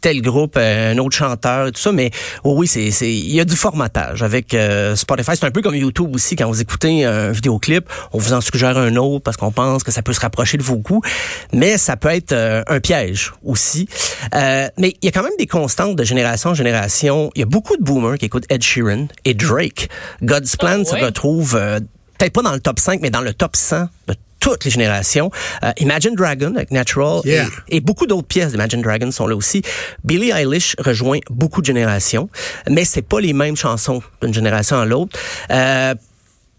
tel 0.00 0.20
groupe, 0.20 0.56
euh, 0.58 0.92
un 0.92 0.98
autre 0.98 1.16
chanteur 1.16 1.68
et 1.68 1.72
tout 1.72 1.80
ça. 1.80 1.90
Mais 1.90 2.10
oh 2.42 2.54
oui, 2.58 2.66
c'est 2.66 2.90
c'est 2.90 3.10
il 3.10 3.32
y 3.32 3.40
a 3.40 3.46
du 3.46 3.56
formatage 3.56 4.22
avec 4.22 4.52
euh, 4.52 4.96
Spotify. 4.96 5.32
C'est 5.34 5.46
un 5.46 5.50
peu 5.50 5.62
comme 5.62 5.74
YouTube 5.74 6.14
aussi. 6.14 6.36
Quand 6.36 6.46
vous 6.46 6.60
écoutez 6.60 7.04
un 7.04 7.30
vidéoclip, 7.30 7.88
on 8.12 8.18
vous 8.18 8.34
en 8.34 8.42
suggère 8.42 8.76
un 8.76 8.96
autre 8.96 9.22
parce 9.22 9.38
qu'on 9.38 9.50
pense 9.50 9.82
que 9.82 9.90
ça 9.90 10.02
peut 10.02 10.12
se 10.12 10.20
rapprocher 10.20 10.58
de 10.58 10.62
vos 10.62 10.76
goûts. 10.76 11.00
Mais 11.52 11.78
ça 11.78 11.96
peut 11.96 12.10
être 12.10 12.32
euh, 12.32 12.62
un 12.66 12.80
piège 12.80 13.32
aussi. 13.44 13.88
Euh, 14.34 14.68
mais 14.76 14.94
il 15.00 15.06
y 15.06 15.08
a 15.08 15.12
quand 15.12 15.22
même 15.22 15.36
des 15.38 15.46
constantes 15.46 15.96
de 15.96 16.04
génération 16.04 16.50
en 16.50 16.54
génération. 16.54 17.30
Il 17.34 17.40
y 17.40 17.42
a 17.42 17.46
beaucoup 17.46 17.76
de 17.76 17.82
boomers 17.82 18.18
qui 18.18 18.26
écoutent 18.26 18.46
Ed 18.50 18.62
Sheeran 18.62 19.06
et 19.24 19.32
Drake. 19.32 19.88
God's 20.22 20.56
Plan 20.56 20.74
Oh, 20.80 20.84
se 20.84 20.96
retrouve 20.96 21.56
euh, 21.56 21.80
peut-être 22.18 22.32
pas 22.32 22.42
dans 22.42 22.52
le 22.52 22.60
top 22.60 22.78
5, 22.78 23.00
mais 23.00 23.10
dans 23.10 23.20
le 23.20 23.32
top 23.32 23.56
100 23.56 23.88
de 24.08 24.14
toutes 24.44 24.64
les 24.66 24.70
générations. 24.70 25.30
Euh, 25.62 25.72
Imagine 25.78 26.14
Dragon 26.14 26.52
avec 26.54 26.70
Natural 26.70 27.22
Yeah. 27.24 27.46
et, 27.68 27.76
et 27.76 27.80
beaucoup 27.80 28.06
d'autres 28.06 28.26
pièces 28.28 28.52
d'Imagine 28.52 28.82
Dragon 28.82 29.10
sont 29.10 29.26
là 29.26 29.34
aussi. 29.34 29.62
Billie 30.04 30.30
Eilish 30.32 30.76
rejoint 30.78 31.20
beaucoup 31.30 31.62
de 31.62 31.66
générations, 31.66 32.28
mais 32.68 32.84
c'est 32.84 33.00
pas 33.02 33.20
les 33.20 33.32
mêmes 33.32 33.56
chansons 33.56 34.02
d'une 34.20 34.34
génération 34.34 34.76
à 34.78 34.84
l'autre. 34.84 35.18
Euh, 35.50 35.94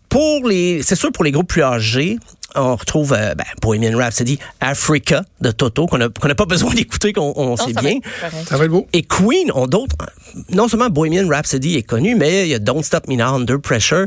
pour 0.09 0.47
les, 0.47 0.81
c'est 0.81 0.95
sûr 0.95 1.11
pour 1.11 1.23
les 1.23 1.31
groupes 1.31 1.47
plus 1.47 1.61
âgés, 1.61 2.17
on 2.55 2.75
retrouve 2.75 3.13
euh, 3.13 3.35
ben, 3.35 3.43
Bohemian 3.61 3.97
Rhapsody, 3.97 4.39
Africa 4.61 5.23
de 5.41 5.51
Toto 5.51 5.85
qu'on 5.87 5.99
a 6.01 6.09
qu'on 6.09 6.27
n'a 6.29 6.35
pas 6.35 6.45
besoin 6.55 6.73
d'écouter, 6.73 7.13
qu'on 7.13 7.33
on 7.35 7.55
sait 7.57 7.73
ça 7.73 7.81
va 7.81 7.87
bien. 7.89 7.97
être. 8.23 8.47
Ça 8.47 8.57
va 8.57 8.65
être 8.65 8.71
beau. 8.71 8.87
Et 8.93 9.03
Queen 9.03 9.51
ont 9.53 9.67
d'autres. 9.67 9.95
Non 10.49 10.67
seulement 10.67 10.89
Bohemian 10.89 11.27
Rhapsody 11.27 11.75
est 11.75 11.83
connu, 11.83 12.15
mais 12.15 12.43
il 12.47 12.49
y 12.49 12.53
a 12.55 12.59
Don't 12.59 12.81
Stop 12.83 13.07
Me 13.09 13.15
Now, 13.15 13.35
Under 13.35 13.59
Pressure. 13.59 14.05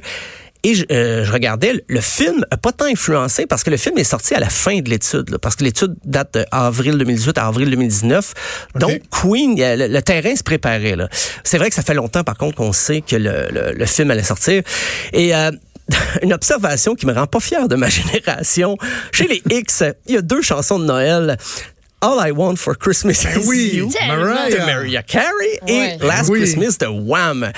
Et 0.68 0.74
je, 0.74 0.84
euh, 0.90 1.24
je 1.24 1.32
regardais, 1.32 1.82
le 1.88 2.00
film 2.00 2.44
a 2.50 2.56
pas 2.56 2.72
tant 2.72 2.84
influencé 2.84 3.46
parce 3.46 3.62
que 3.62 3.70
le 3.70 3.76
film 3.76 3.96
est 3.96 4.04
sorti 4.04 4.34
à 4.34 4.40
la 4.40 4.48
fin 4.50 4.80
de 4.80 4.90
l'étude, 4.90 5.30
là, 5.30 5.38
parce 5.38 5.56
que 5.56 5.64
l'étude 5.64 5.94
date 6.04 6.36
d'avril 6.52 6.98
2018 6.98 7.38
à 7.38 7.46
avril 7.46 7.70
2019. 7.70 8.34
Donc 8.74 9.00
Queen, 9.10 9.54
le, 9.56 9.86
le 9.88 10.02
terrain 10.02 10.34
se 10.36 10.42
préparait. 10.42 10.96
là. 10.96 11.08
C'est 11.44 11.56
vrai 11.58 11.68
que 11.70 11.74
ça 11.74 11.82
fait 11.82 11.94
longtemps, 11.94 12.24
par 12.24 12.36
contre, 12.36 12.56
qu'on 12.56 12.72
sait 12.72 13.00
que 13.00 13.16
le, 13.16 13.46
le- 13.50 13.72
le 13.72 13.86
film 13.86 14.10
allait 14.10 14.22
sortir. 14.22 14.62
Et 15.12 15.34
euh, 15.34 15.50
une 16.22 16.32
observation 16.34 16.94
qui 16.94 17.06
me 17.06 17.14
rend 17.14 17.26
pas 17.26 17.40
fier 17.40 17.66
de 17.68 17.76
ma 17.76 17.88
génération. 17.98 18.76
Chez 19.12 19.26
les 19.28 19.42
X, 19.50 19.84
il 20.06 20.14
y 20.16 20.18
a 20.18 20.22
deux 20.22 20.42
chansons 20.42 20.78
de 20.78 20.84
Noël. 20.84 21.36
All 22.00 22.18
I 22.28 22.30
Want 22.30 22.56
for 22.56 22.76
Christmas 22.78 23.24
is 23.24 23.26
Ben 23.34 23.42
oui, 23.46 23.70
You 23.74 23.90
Mariah. 24.06 24.50
de 24.50 24.56
Mariah 24.58 25.02
Carey 25.02 25.28
Ouais. 25.62 25.96
et 26.00 26.04
Last 26.06 26.28
Oui. 26.30 26.38
Christmas 26.40 26.76
de 26.78 26.86
Wham. 26.86 27.50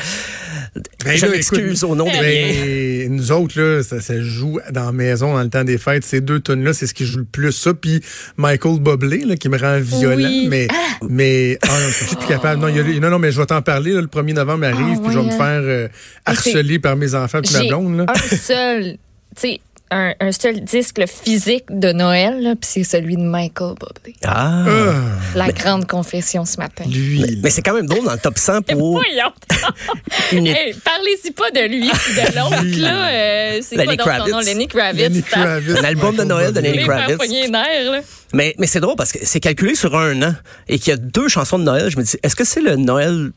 Ben 1.05 1.17
je 1.17 1.27
m'excuse 1.27 1.85
au 1.85 1.95
nom 1.95 2.05
des 2.05 2.11
ben, 2.11 3.09
miens. 3.09 3.17
Nous 3.17 3.33
autres, 3.33 3.61
là, 3.61 3.83
ça, 3.83 4.01
ça 4.01 4.21
joue 4.21 4.59
dans 4.71 4.87
la 4.87 4.93
maison 4.93 5.35
dans 5.35 5.43
le 5.43 5.49
temps 5.49 5.65
des 5.65 5.79
fêtes. 5.79 6.05
Ces 6.05 6.21
deux 6.21 6.41
tonnes 6.41 6.65
là 6.65 6.73
c'est 6.73 6.87
ce 6.87 6.95
qui 6.95 7.05
joue 7.05 7.19
le 7.19 7.25
plus. 7.25 7.53
Ça, 7.53 7.75
puis 7.75 8.01
Michael 8.37 8.81
Bublé, 8.81 9.25
là, 9.25 9.37
qui 9.37 9.49
me 9.49 9.59
rend 9.59 9.79
violent. 9.81 10.29
Oui. 10.29 10.47
Mais, 10.49 10.69
mais 11.09 11.59
ah, 11.63 11.69
non, 11.69 11.89
je 11.89 12.05
suis 12.05 12.17
plus 12.17 12.27
capable. 12.27 12.61
Non, 12.61 12.69
y 12.69 12.79
a 12.79 13.01
non, 13.01 13.11
non, 13.11 13.19
mais 13.19 13.33
je 13.33 13.41
vais 13.41 13.47
t'en 13.47 13.63
parler. 13.63 13.93
là, 13.93 14.01
le 14.01 14.07
1er 14.07 14.35
novembre 14.35 14.65
arrive, 14.65 14.99
Ah, 14.99 15.01
puis 15.03 15.13
je 15.13 15.19
vais 15.19 15.25
me 15.25 15.31
faire 15.31 15.63
euh, 15.63 15.89
harceler 16.25 16.79
par 16.79 16.97
mes 16.97 17.15
enfants 17.15 17.41
puis 17.43 17.53
ma 17.55 17.65
blonde. 17.65 17.97
Là. 17.99 18.07
un 18.09 18.37
seul, 18.37 18.99
tu 19.37 19.41
sais, 19.41 19.61
un, 19.91 20.15
un 20.21 20.33
seul 20.33 20.61
disque 20.61 21.03
physique 21.07 21.65
de 21.71 21.93
Noël, 21.93 22.41
là, 22.43 22.51
puis 22.57 22.69
c'est 22.71 22.85
celui 22.85 23.17
de 23.17 23.23
Michael 23.23 23.75
Bublé. 23.75 24.15
Ah. 24.25 24.65
Ah, 24.67 24.93
La 25.35 25.53
grande 25.53 25.87
confession 25.87 26.45
ce 26.45 26.57
matin. 26.59 26.85
lui. 26.87 27.21
Mais, 27.21 27.29
mais 27.43 27.51
c'est 27.51 27.63
quand 27.63 27.75
même 27.75 27.87
drôle 27.87 28.05
dans 28.05 28.13
le 28.13 28.19
top 28.19 28.39
100 28.39 28.63
pour 28.67 28.93
Voyons. 28.93 29.33
une 30.33 30.47
Hey, 30.47 30.75
Parlez-y 30.85 31.31
pas 31.33 31.51
de 31.51 31.69
lui 31.69 31.89
de 31.89 32.37
l'autre, 32.37 32.81
là. 32.81 33.09
Euh, 33.11 33.61
c'est 33.63 33.77
Lenny 33.77 33.97
quoi 33.97 34.19
donc 34.19 34.29
son 34.29 34.31
nom? 34.31 34.39
Kravitz. 34.39 34.47
Lenny 34.47 34.69
Kravitz. 34.69 35.03
Lenny 35.09 35.23
t'as- 35.23 35.43
Kravitz, 35.43 35.79
Un 35.81 35.85
album 35.85 36.17
de 36.17 36.25
Noël 36.25 36.53
de. 36.53 36.61
Lenny 36.61 36.85
Kravitz. 36.85 37.19
nerfs, 37.51 37.91
là. 37.91 38.01
Mais, 38.33 38.55
mais 38.59 38.67
c'est 38.69 38.81
drôle 38.81 38.95
parce 38.97 39.11
que 39.13 39.19
c'est 39.23 39.41
calculé 39.41 39.75
sur 39.75 39.97
un 39.97 40.23
an 40.23 40.35
et 40.69 40.79
qu'il 40.79 40.91
y 40.91 40.95
a 40.95 40.97
deux 40.97 41.27
chansons 41.29 41.59
de 41.59 41.65
Noël. 41.65 41.91
Je 41.91 41.97
me 41.99 42.05
dis, 42.05 42.17
est-ce 42.23 42.37
que 42.37 42.45
c'est 42.45 42.61
le 42.61 42.77
Noël 42.77 43.31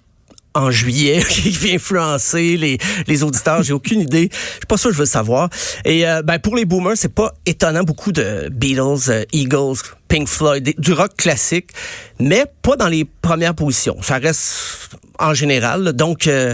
en 0.53 0.71
juillet 0.71 1.23
qui 1.29 1.49
vient 1.49 1.75
influencer 1.75 2.57
les, 2.57 2.77
les 3.07 3.23
auditeurs? 3.23 3.63
J'ai 3.63 3.73
aucune 3.73 4.01
idée. 4.01 4.29
Je 4.31 4.37
suis 4.57 4.59
pas 4.67 4.77
sûr 4.77 4.89
que 4.89 4.93
je 4.93 4.99
veux 4.99 5.03
le 5.05 5.09
savoir. 5.09 5.49
Et 5.85 6.07
euh, 6.07 6.21
ben, 6.21 6.39
pour 6.39 6.55
les 6.55 6.65
boomers, 6.65 6.95
c'est 6.95 7.13
pas 7.13 7.33
étonnant. 7.45 7.83
Beaucoup 7.83 8.11
de 8.11 8.49
Beatles, 8.51 9.09
euh, 9.09 9.23
Eagles, 9.31 9.77
Pink 10.07 10.27
Floyd, 10.27 10.63
des- 10.63 10.75
du 10.77 10.93
rock 10.93 11.15
classique, 11.17 11.69
mais 12.19 12.45
pas 12.61 12.75
dans 12.75 12.87
les 12.87 13.05
premières 13.05 13.55
positions. 13.55 13.97
Ça 14.01 14.17
reste 14.17 14.89
en 15.19 15.33
général. 15.33 15.83
là. 15.83 15.91
Donc, 15.91 16.27
euh, 16.27 16.53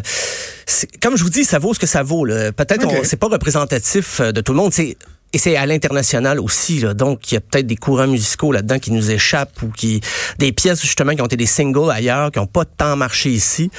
comme 1.01 1.17
je 1.17 1.23
vous 1.23 1.29
dis, 1.29 1.43
ça 1.43 1.59
vaut 1.59 1.73
ce 1.73 1.79
que 1.79 1.87
ça 1.87 2.03
vaut. 2.03 2.25
Peut-être 2.25 2.85
Ok. 2.85 2.93
on 3.01 3.03
c'est 3.03 3.17
pas 3.17 3.27
représentatif 3.27 4.19
euh, 4.19 4.31
de 4.31 4.41
tout 4.41 4.51
le 4.53 4.57
monde. 4.57 4.73
C'est 4.73 4.97
et 5.31 5.37
c'est 5.37 5.55
à 5.55 5.65
l'international 5.65 6.39
aussi, 6.39 6.79
là. 6.79 6.93
donc 6.93 7.31
il 7.31 7.35
y 7.35 7.37
a 7.37 7.41
peut-être 7.41 7.67
des 7.67 7.75
courants 7.75 8.07
musicaux 8.07 8.51
là-dedans 8.51 8.79
qui 8.79 8.91
nous 8.91 9.11
échappent 9.11 9.61
ou 9.61 9.69
qui 9.69 10.01
des 10.39 10.51
pièces 10.51 10.81
justement 10.81 11.13
qui 11.13 11.21
ont 11.21 11.25
été 11.25 11.37
des 11.37 11.45
singles 11.45 11.91
ailleurs, 11.91 12.31
qui 12.31 12.39
n'ont 12.39 12.47
pas 12.47 12.65
tant 12.65 12.95
marché 12.95 13.29
ici. 13.29 13.69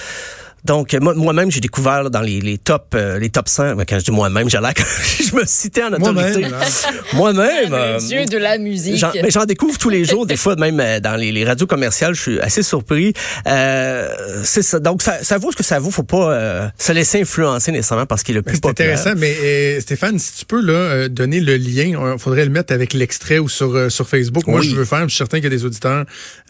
Donc 0.65 0.95
euh, 0.95 0.99
moi- 1.01 1.15
moi-même 1.15 1.51
j'ai 1.51 1.61
découvert 1.61 2.03
là, 2.05 2.11
dans 2.11 2.21
les, 2.21 2.41
les 2.41 2.59
top 2.59 2.93
euh, 2.95 3.19
les 3.19 3.31
top 3.31 3.49
100, 3.49 3.77
ben, 3.77 3.85
quand 3.89 3.99
je 3.99 4.05
dis 4.05 4.11
moi-même, 4.11 4.49
j'ai 4.51 4.59
l'air 4.61 4.75
que 4.75 4.83
je 5.23 5.35
me 5.35 5.45
citais 5.47 5.83
en 5.85 5.93
autorité. 5.93 6.41
Moi-même, 6.41 6.51
là. 6.51 6.59
Moi-même. 7.15 7.73
euh, 7.75 7.99
Le 7.99 8.07
dieu 8.07 8.25
de 8.27 8.37
la 8.39 8.59
musique. 8.59 8.97
J'en, 8.97 9.11
mais 9.15 9.31
j'en 9.31 9.45
découvre 9.45 9.79
tous 9.79 9.91
les 9.91 10.05
jours, 10.05 10.27
des 10.27 10.37
fois 10.37 10.57
même 10.57 10.79
euh, 10.81 11.01
dans 11.01 11.17
les, 11.17 11.33
les 11.33 11.45
radios 11.45 11.67
commerciales, 11.67 12.15
je 12.15 12.21
suis 12.21 12.41
assez 12.41 12.63
surpris. 12.63 13.13
Euh, 13.47 14.09
c'est 14.45 14.63
ça. 14.63 14.79
Donc 14.81 15.03
ça, 15.03 15.23
ça 15.23 15.39
vaut 15.39 15.51
ce 15.53 15.57
que 15.57 15.63
ça 15.63 15.79
vaut. 15.79 15.91
Faut 15.91 16.03
pas 16.03 16.33
euh, 16.33 16.69
se 16.79 16.93
laisser 16.93 17.21
influencer 17.23 17.73
nécessairement 17.73 18.07
parce 18.07 18.23
qu'il 18.23 18.35
est 18.35 18.39
le 18.39 18.43
plus 18.43 18.55
C'est 18.57 18.63
populaire. 18.63 18.99
intéressant, 18.99 19.19
mais 19.19 19.35
euh, 19.43 19.81
Stéphane, 19.81 20.19
si 20.19 20.33
tu 20.39 20.45
peux 20.45 20.61
là, 20.61 20.73
euh, 20.73 21.09
donner 21.09 21.41
le 21.41 21.57
lien, 21.57 21.85
il 22.13 22.19
faudrait 22.19 22.45
le 22.45 22.51
mettre 22.51 22.73
avec 22.73 22.93
l'extrait 22.95 23.39
ou 23.39 23.49
sur, 23.49 23.75
euh, 23.75 23.89
sur 23.89 24.09
Facebook. 24.09 24.47
Moi, 24.47 24.61
Oui. 24.61 24.71
je 24.71 24.77
veux 24.77 24.85
faire, 24.85 25.03
je 25.05 25.09
suis 25.09 25.19
certain 25.19 25.39
qu'il 25.39 25.45
y 25.45 25.47
a 25.49 25.57
des 25.57 25.65
auditeurs 25.65 26.05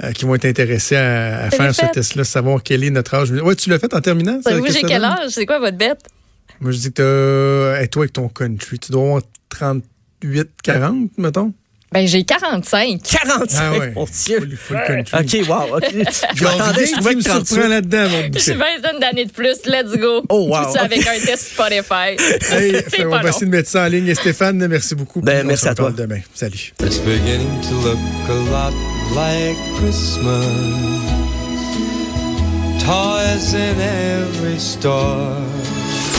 euh, 0.04 0.12
qui 0.12 0.24
vont 0.24 0.34
être 0.34 0.44
intéressés 0.44 0.96
à, 0.96 1.44
à 1.44 1.50
faire 1.50 1.74
ce 1.74 1.80
fait. 1.82 1.90
test-là, 1.92 2.24
savoir 2.24 2.62
quel 2.62 2.84
est 2.84 2.90
notre 2.90 3.14
âge. 3.14 3.30
Ouais, 3.30 3.54
tu 3.54 3.70
l'as 3.70 3.78
fait 3.78 3.92
en 3.94 3.99
terminant? 4.00 4.36
ça, 4.42 4.50
Savez-vous 4.50 4.66
qu'est-ce 4.66 4.78
j'ai 4.80 4.84
quel 4.86 5.04
âge? 5.04 5.30
C'est 5.30 5.46
quoi 5.46 5.58
votre 5.58 5.76
bête? 5.76 6.00
Moi, 6.60 6.72
je 6.72 6.78
dis 6.78 6.92
que 6.92 7.72
t'as, 7.74 7.80
hey, 7.80 7.88
toi 7.88 8.02
avec 8.02 8.12
ton 8.12 8.28
country, 8.28 8.78
tu 8.78 8.92
dois 8.92 9.02
avoir 9.02 9.22
38, 9.50 10.48
40, 10.62 11.10
mettons. 11.18 11.52
Ben, 11.92 12.06
j'ai 12.06 12.22
45. 12.22 13.02
45, 13.02 13.58
Ah 13.58 13.72
ouais. 13.78 13.90
mon 13.96 14.04
Dieu. 14.04 14.38
Full, 14.38 14.56
full 14.56 14.78
country. 14.86 15.42
OK, 15.42 15.48
wow. 15.48 15.76
OK. 15.78 15.84
Je 16.36 16.44
m'attendais, 16.44 16.86
je 16.86 16.92
trouvais 16.92 17.14
me 17.16 17.20
que 17.20 17.28
38. 17.28 17.46
surprend 17.48 17.68
là-dedans, 17.68 18.08
mon 18.10 18.20
J'ai 18.20 18.28
bouquet. 18.28 18.52
une 18.52 18.58
vingtaine 18.58 19.00
d'années 19.00 19.24
de 19.24 19.32
plus. 19.32 19.56
Let's 19.66 19.96
go. 19.98 20.22
Oh, 20.28 20.46
wow. 20.48 20.66
Tout 20.66 20.72
ça 20.74 20.82
avec 20.82 21.04
un 21.04 21.18
test 21.18 21.48
Spotify? 21.52 22.14
Hey, 22.52 22.76
C'est 22.88 23.04
on 23.04 23.10
va 23.10 23.22
long. 23.22 23.28
essayer 23.28 23.46
de 23.46 23.50
mettre 23.50 23.68
ça 23.70 23.86
en 23.86 23.88
ligne. 23.88 24.06
Et 24.06 24.14
Stéphane, 24.14 24.64
merci 24.68 24.94
beaucoup. 24.94 25.20
Ben, 25.20 25.44
merci 25.44 25.66
à 25.66 25.74
toi. 25.74 25.90
demain. 25.90 26.20
Salut. 26.32 26.72
It's 26.80 26.98
beginning 26.98 27.60
to 27.68 27.74
look 27.82 27.98
a 28.28 28.34
lot 28.52 28.72
like 29.16 29.56
Christmas. 29.80 31.19
Toys 32.80 33.52
in 33.52 33.78
every 33.78 34.58
store. 34.58 35.79